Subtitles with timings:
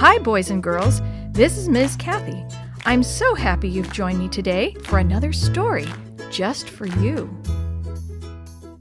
[0.00, 1.02] Hi, boys and girls.
[1.32, 1.96] This is Ms.
[1.96, 2.44] Kathy.
[2.86, 5.88] I'm so happy you've joined me today for another story
[6.30, 7.28] just for you.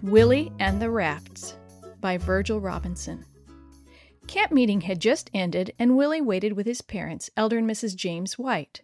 [0.04, 1.56] Willie and the Rafts
[2.02, 3.26] by Virgil Robinson.
[4.28, 7.96] Camp meeting had just ended, and Willie waited with his parents, Elder and Mrs.
[7.96, 8.84] James White.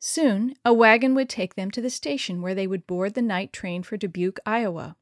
[0.00, 3.52] Soon, a wagon would take them to the station where they would board the night
[3.52, 4.96] train for Dubuque, Iowa.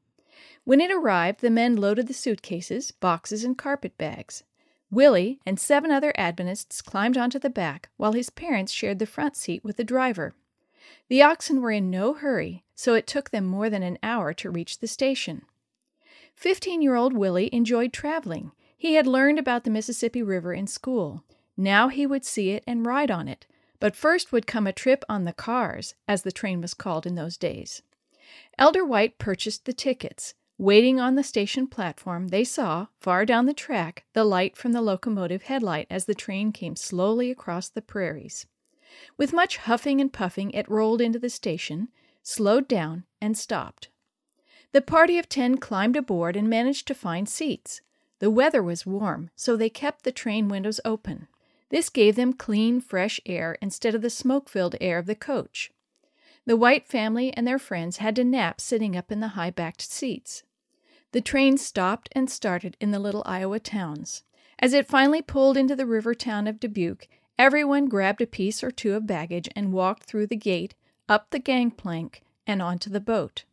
[0.63, 4.43] When it arrived, the men loaded the suitcases, boxes, and carpet bags.
[4.89, 9.35] Willie and seven other Adventists climbed onto the back, while his parents shared the front
[9.35, 10.33] seat with the driver.
[11.09, 14.49] The oxen were in no hurry, so it took them more than an hour to
[14.49, 15.43] reach the station.
[16.33, 18.51] Fifteen year old Willie enjoyed traveling.
[18.77, 21.23] He had learned about the Mississippi River in school.
[21.57, 23.47] Now he would see it and ride on it,
[23.79, 27.15] but first would come a trip on the cars, as the train was called in
[27.15, 27.81] those days.
[28.57, 30.35] Elder White purchased the tickets.
[30.59, 34.81] Waiting on the station platform, they saw, far down the track, the light from the
[34.81, 38.47] locomotive headlight as the train came slowly across the prairies.
[39.17, 41.89] With much huffing and puffing, it rolled into the station,
[42.23, 43.89] slowed down, and stopped.
[44.71, 47.81] The party of ten climbed aboard and managed to find seats.
[48.17, 51.27] The weather was warm, so they kept the train windows open.
[51.69, 55.71] This gave them clean, fresh air instead of the smoke filled air of the coach.
[56.47, 59.81] The White family and their friends had to nap sitting up in the high backed
[59.81, 60.43] seats.
[61.11, 64.23] The train stopped and started in the little Iowa towns.
[64.59, 68.71] As it finally pulled into the river town of Dubuque, everyone grabbed a piece or
[68.71, 70.75] two of baggage and walked through the gate,
[71.07, 73.45] up the gangplank, and onto the boat.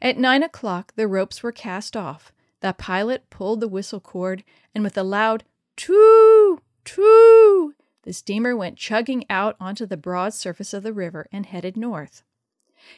[0.00, 2.32] At nine o'clock, the ropes were cast off.
[2.60, 4.42] The pilot pulled the whistle cord,
[4.74, 5.44] and with a loud
[5.76, 11.46] too, too, the steamer went chugging out onto the broad surface of the river and
[11.46, 12.22] headed north.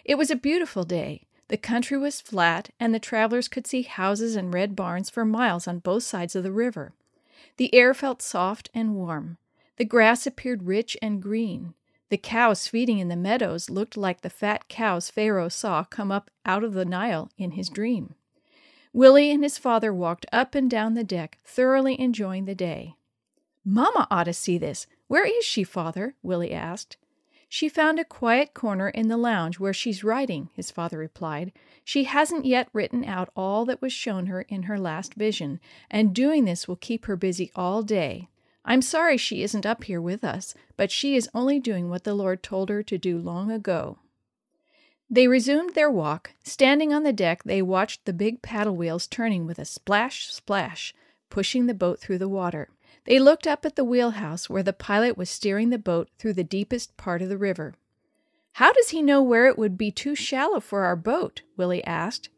[0.04, 1.26] It was a beautiful day.
[1.48, 5.66] The country was flat, and the travelers could see houses and red barns for miles
[5.66, 6.92] on both sides of the river.
[7.56, 9.38] The air felt soft and warm.
[9.76, 11.74] The grass appeared rich and green.
[12.10, 16.30] The cows feeding in the meadows looked like the fat cows Pharaoh saw come up
[16.46, 18.14] out of the Nile in his dream.
[18.92, 22.94] Willie and his father walked up and down the deck, thoroughly enjoying the day.
[23.64, 24.86] Mamma ought to see this.
[25.08, 26.14] Where is she, father?
[26.22, 26.96] Willie asked.
[27.48, 31.52] She found a quiet corner in the lounge where she's writing, his father replied.
[31.82, 35.58] She hasn't yet written out all that was shown her in her last vision,
[35.90, 38.28] and doing this will keep her busy all day.
[38.66, 42.14] I'm sorry she isn't up here with us, but she is only doing what the
[42.14, 43.98] Lord told her to do long ago.
[45.08, 46.32] They resumed their walk.
[46.44, 50.92] Standing on the deck, they watched the big paddle wheels turning with a splash, splash,
[51.30, 52.68] pushing the boat through the water.
[53.08, 56.44] They looked up at the wheelhouse where the pilot was steering the boat through the
[56.44, 57.74] deepest part of the river.
[58.52, 61.40] How does he know where it would be too shallow for our boat?
[61.56, 62.28] Willie asked.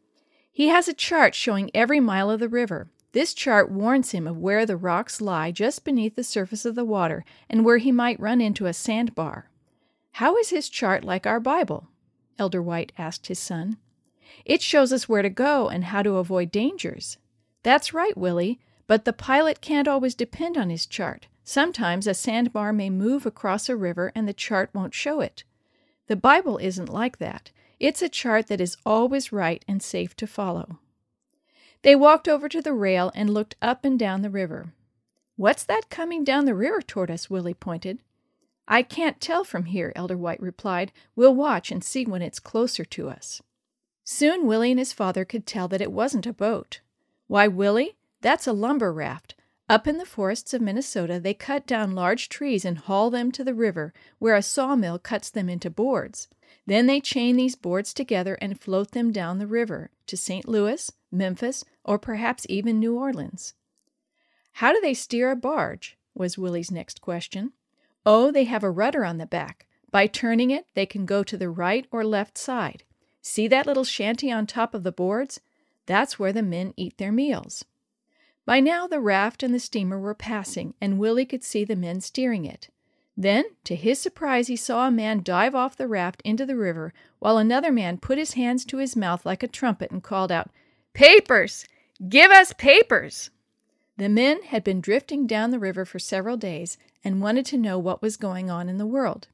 [0.49, 2.89] He has a chart showing every mile of the river.
[3.11, 6.85] This chart warns him of where the rocks lie just beneath the surface of the
[6.85, 9.49] water and where he might run into a sandbar.
[10.13, 11.89] How is his chart like our Bible?
[12.39, 13.75] Elder White asked his son.
[14.45, 17.17] It shows us where to go and how to avoid dangers.
[17.61, 18.61] That's right, Willie.
[18.87, 21.27] But the pilot can't always depend on his chart.
[21.43, 25.43] Sometimes a sandbar may move across a river and the chart won't show it.
[26.07, 27.51] The Bible isn't like that.
[27.79, 30.79] It's a chart that is always right and safe to follow.
[31.81, 34.73] They walked over to the rail and looked up and down the river.
[35.35, 37.29] What's that coming down the river toward us?
[37.29, 37.99] Willie pointed.
[38.67, 40.91] I can't tell from here, Elder White replied.
[41.15, 43.41] We'll watch and see when it's closer to us.
[44.03, 46.81] Soon Willie and his father could tell that it wasn't a boat.
[47.27, 49.35] Why, Willie, that's a lumber raft.
[49.67, 53.43] Up in the forests of Minnesota, they cut down large trees and haul them to
[53.43, 56.27] the river, where a sawmill cuts them into boards.
[56.65, 60.47] Then they chain these boards together and float them down the river to St.
[60.47, 63.53] Louis, Memphis, or perhaps even New Orleans.
[64.53, 65.97] How do they steer a barge?
[66.13, 67.53] was Willie's next question.
[68.05, 69.67] Oh, they have a rudder on the back.
[69.89, 72.83] By turning it, they can go to the right or left side.
[73.21, 75.39] See that little shanty on top of the boards?
[75.85, 77.63] That's where the men eat their meals.
[78.45, 82.01] By now the raft and the steamer were passing, and Willie could see the men
[82.01, 82.69] steering it.
[83.15, 86.93] Then, to his surprise, he saw a man dive off the raft into the river,
[87.19, 90.49] while another man put his hands to his mouth like a trumpet and called out,
[90.93, 91.65] Papers!
[92.09, 93.29] Give us papers!
[93.97, 97.77] The men had been drifting down the river for several days and wanted to know
[97.77, 99.27] what was going on in the world.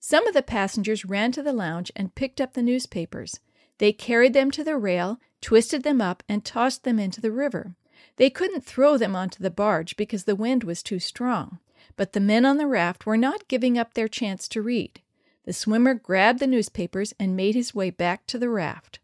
[0.00, 3.40] Some of the passengers ran to the lounge and picked up the newspapers.
[3.76, 7.74] They carried them to the rail, twisted them up, and tossed them into the river.
[8.16, 11.58] They couldn't throw them onto the barge because the wind was too strong,
[11.96, 15.00] but the men on the raft were not giving up their chance to read.
[15.44, 19.00] The swimmer grabbed the newspapers and made his way back to the raft.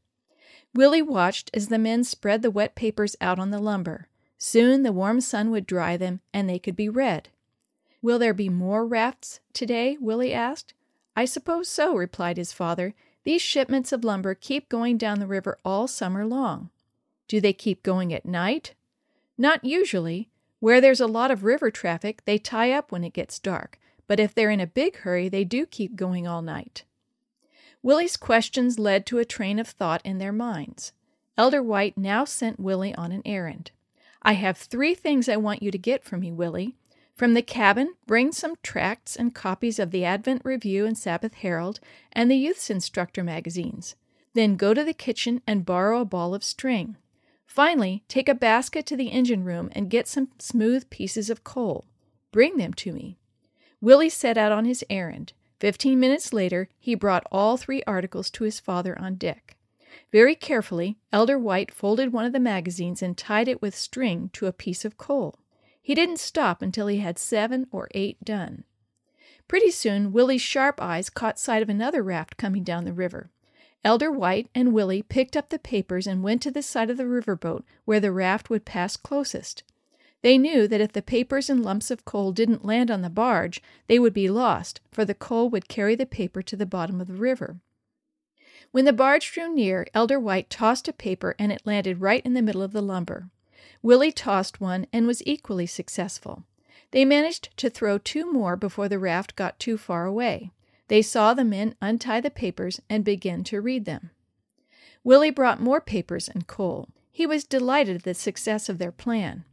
[0.75, 4.09] Willie watched as the men spread the wet papers out on the lumber.
[4.37, 7.31] Soon the warm sun would dry them and they could be read.
[8.01, 9.97] Will there be more rafts today?
[10.01, 10.75] Willie asked.
[11.17, 12.95] I suppose so, replied his father.
[13.25, 16.71] These shipments of lumber keep going down the river all summer long.
[17.27, 18.75] Do they keep going at night?
[19.39, 20.29] Not usually.
[20.61, 24.19] Where there's a lot of river traffic, they tie up when it gets dark, but
[24.19, 26.83] if they're in a big hurry, they do keep going all night.
[27.81, 30.93] Willie's questions led to a train of thought in their minds.
[31.37, 33.71] Elder White now sent Willie on an errand.
[34.21, 36.75] I have three things I want you to get for me, Willie.
[37.15, 41.79] From the cabin, bring some tracts and copies of the Advent Review and Sabbath Herald
[42.13, 43.95] and the Youth's Instructor magazines.
[44.35, 46.97] Then go to the kitchen and borrow a ball of string.
[47.59, 51.87] Finally, take a basket to the engine room and get some smooth pieces of coal.
[52.31, 53.19] Bring them to me.
[53.81, 55.33] Willie set out on his errand.
[55.59, 59.57] Fifteen minutes later, he brought all three articles to his father on deck.
[60.13, 64.47] Very carefully, Elder White folded one of the magazines and tied it with string to
[64.47, 65.41] a piece of coal.
[65.83, 68.63] He didn't stop until he had seven or eight done.
[69.49, 73.33] Pretty soon, Willie's sharp eyes caught sight of another raft coming down the river.
[73.85, 77.05] Elder White and Willie picked up the papers and went to the side of the
[77.05, 79.63] riverboat where the raft would pass closest.
[80.23, 83.63] They knew that if the papers and lumps of coal didn't land on the barge,
[83.87, 87.07] they would be lost, for the coal would carry the paper to the bottom of
[87.07, 87.61] the river.
[88.73, 92.35] When the barge drew near, Elder White tossed a paper and it landed right in
[92.35, 93.31] the middle of the lumber.
[93.81, 96.45] Willie tossed one and was equally successful.
[96.91, 100.51] They managed to throw two more before the raft got too far away.
[100.89, 104.11] They saw the men untie the papers and begin to read them.
[105.05, 106.89] Willie brought more papers and coal.
[107.11, 109.45] He was delighted at the success of their plan.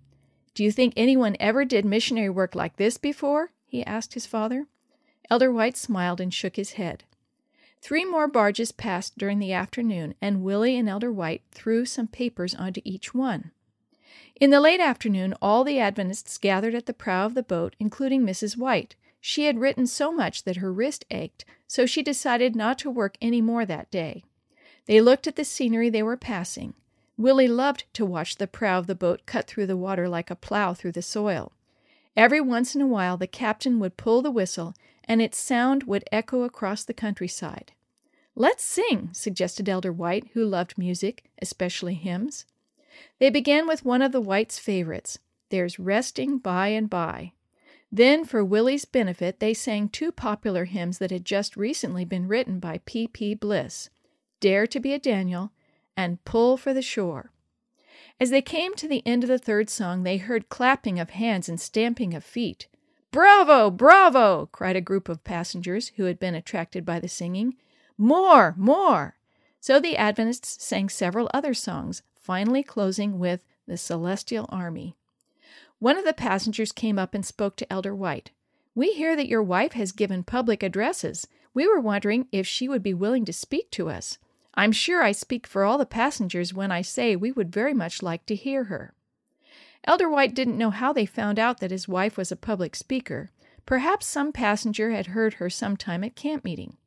[0.53, 3.51] Do you think anyone ever did missionary work like this before?
[3.67, 4.67] he asked his father.
[5.29, 7.03] Elder White smiled and shook his head.
[7.81, 12.55] Three more barges passed during the afternoon, and Willie and Elder White threw some papers
[12.55, 13.51] onto each one.
[14.39, 18.25] In the late afternoon, all the Adventists gathered at the prow of the boat, including
[18.25, 18.57] Mrs.
[18.57, 18.95] White,
[19.27, 23.17] she had written so much that her wrist ached, so she decided not to work
[23.19, 24.23] any more that day.
[24.85, 26.75] They looked at the scenery they were passing.
[27.17, 30.35] Willie loved to watch the prow of the boat cut through the water like a
[30.35, 31.53] plow through the soil.
[32.15, 34.75] Every once in a while the captain would pull the whistle,
[35.05, 37.71] and its sound would echo across the countryside.
[38.35, 42.45] Let's sing, suggested Elder White, who loved music, especially hymns.
[43.17, 45.17] They began with one of the Whites' favorites,
[45.49, 47.31] There's Resting by and by.
[47.91, 52.59] Then, for Willie's benefit, they sang two popular hymns that had just recently been written
[52.59, 53.07] by P.
[53.07, 53.33] P.
[53.33, 53.89] Bliss
[54.39, 55.51] Dare to be a Daniel
[55.95, 57.31] and Pull for the Shore.
[58.19, 61.49] As they came to the end of the third song, they heard clapping of hands
[61.49, 62.67] and stamping of feet.
[63.11, 63.71] Bravo!
[63.71, 64.47] Bravo!
[64.51, 67.55] cried a group of passengers who had been attracted by the singing.
[67.97, 68.53] More!
[68.57, 69.15] More!
[69.61, 74.95] So the Adventists sang several other songs, finally closing with The Celestial Army.
[75.85, 78.31] One of the passengers came up and spoke to Elder White.
[78.73, 81.27] We hear that your wife has given public addresses.
[81.53, 84.17] We were wondering if she would be willing to speak to us.
[84.55, 88.01] I'm sure I speak for all the passengers when I say we would very much
[88.01, 88.95] like to hear her.
[89.83, 93.29] Elder White didn't know how they found out that his wife was a public speaker.
[93.67, 96.77] Perhaps some passenger had heard her sometime at camp meeting.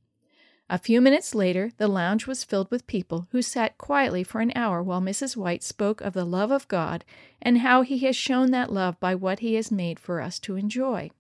[0.70, 4.52] A few minutes later, the lounge was filled with people who sat quietly for an
[4.54, 5.34] hour while Mrs.
[5.34, 7.06] White spoke of the love of God
[7.40, 10.56] and how He has shown that love by what He has made for us to
[10.56, 11.10] enjoy.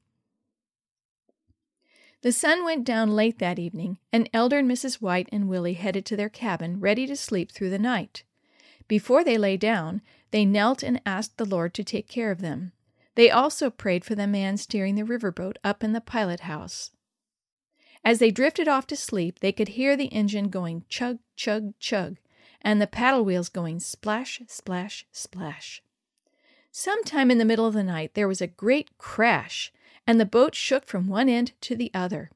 [2.20, 5.00] The sun went down late that evening, and Elder and Mrs.
[5.00, 8.24] White and Willie headed to their cabin, ready to sleep through the night.
[8.86, 12.72] Before they lay down, they knelt and asked the Lord to take care of them.
[13.14, 16.90] They also prayed for the man steering the riverboat up in the pilot house.
[18.08, 22.16] As they drifted off to sleep, they could hear the engine going chug, chug, chug,
[22.62, 25.82] and the paddle wheels going splash, splash, splash.
[26.72, 29.70] Sometime in the middle of the night there was a great crash,
[30.06, 32.30] and the boat shook from one end to the other.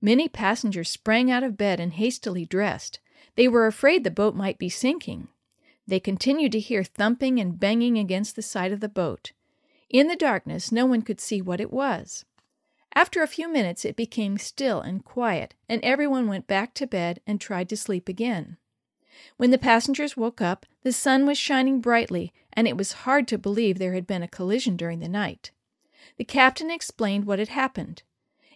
[0.00, 2.98] Many passengers sprang out of bed and hastily dressed.
[3.36, 5.28] They were afraid the boat might be sinking.
[5.86, 9.32] They continued to hear thumping and banging against the side of the boat.
[9.90, 12.24] In the darkness, no one could see what it was.
[12.94, 17.20] After a few minutes, it became still and quiet, and everyone went back to bed
[17.26, 18.56] and tried to sleep again.
[19.36, 23.38] When the passengers woke up, the sun was shining brightly, and it was hard to
[23.38, 25.50] believe there had been a collision during the night.
[26.16, 28.02] The captain explained what had happened.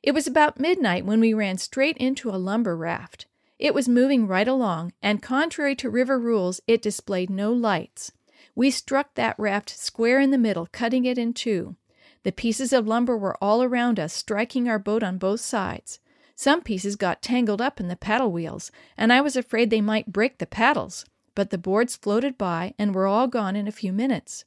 [0.03, 3.26] It was about midnight when we ran straight into a lumber raft.
[3.59, 8.12] It was moving right along, and contrary to river rules, it displayed no lights.
[8.55, 11.76] We struck that raft square in the middle, cutting it in two.
[12.25, 16.00] The pieces of lumber were all around us, striking our boat on both sides.
[16.35, 20.12] Some pieces got tangled up in the paddle wheels, and I was afraid they might
[20.12, 21.04] break the paddles,
[21.35, 24.45] but the boards floated by and were all gone in a few minutes.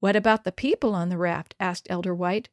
[0.00, 1.54] What about the people on the raft?
[1.60, 2.48] asked Elder White.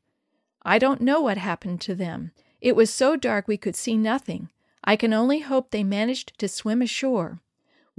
[0.63, 2.32] I don't know what happened to them.
[2.60, 4.50] It was so dark we could see nothing.
[4.84, 7.39] I can only hope they managed to swim ashore.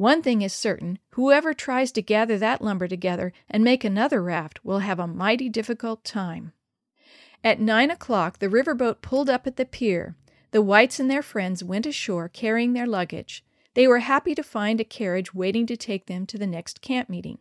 [0.00, 4.64] One thing is certain whoever tries to gather that lumber together and make another raft
[4.64, 6.54] will have a mighty difficult time.
[7.45, 10.16] At nine o'clock, the riverboat pulled up at the pier.
[10.52, 13.45] The Whites and their friends went ashore carrying their luggage.
[13.75, 17.11] They were happy to find a carriage waiting to take them to the next camp
[17.11, 17.37] meeting.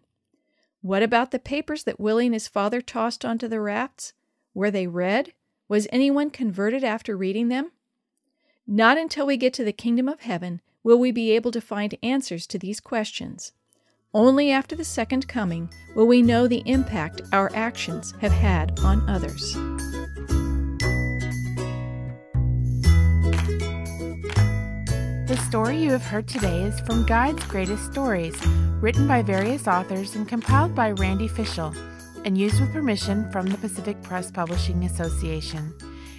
[0.82, 4.12] What about the papers that Willie and his father tossed onto the rafts?
[4.54, 5.32] Were they read?
[5.70, 7.72] Was anyone converted after reading them?
[8.68, 11.98] Not until we get to the kingdom of heaven will we be able to find
[12.02, 13.52] answers to these questions.
[14.14, 19.08] Only after the second coming will we know the impact our actions have had on
[19.08, 19.56] others.
[25.28, 28.36] The story you have heard today is from Guide's Greatest Stories,
[28.82, 31.76] written by various authors and compiled by Randy Fishell,
[32.26, 35.72] and used with permission from the Pacific Press Publishing Association.